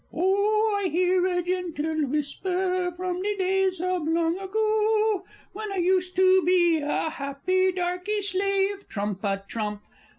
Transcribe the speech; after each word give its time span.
_)_Oh, 0.19 0.79
I 0.83 0.89
hear 0.89 1.27
a 1.27 1.43
gentle 1.43 2.07
whisper 2.07 2.91
from 2.97 3.21
de 3.21 3.37
days 3.37 3.79
ob 3.79 4.07
long 4.07 4.35
ago, 4.39 5.25
When 5.53 5.71
I 5.71 5.75
used 5.77 6.15
to 6.15 6.41
be 6.41 6.79
a 6.79 7.11
happy 7.11 7.71
darkie 7.71 8.23
slave. 8.23 8.89
[Trump 8.89 9.23
a 9.23 9.43
trump! 9.47 9.83